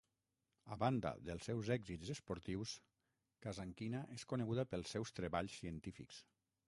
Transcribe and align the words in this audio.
A 0.75 0.75
banda 0.83 1.09
dels 1.27 1.49
seus 1.49 1.69
èxits 1.75 2.09
esportius, 2.13 2.73
Kazankina 3.47 4.03
és 4.17 4.27
coneguda 4.33 4.69
pels 4.73 4.95
seus 4.97 5.15
treballs 5.21 5.59
científics. 5.63 6.19